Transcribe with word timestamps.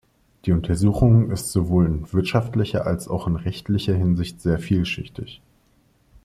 Die 0.45 0.51
Untersuchung 0.51 1.29
ist 1.29 1.51
sowohl 1.51 1.85
in 1.85 2.11
wirtschaftlicher 2.11 2.87
als 2.87 3.07
auch 3.07 3.27
in 3.27 3.35
rechtlicher 3.35 3.93
Hinsicht 3.93 4.41
sehr 4.41 4.57
vielschichtig. 4.57 5.43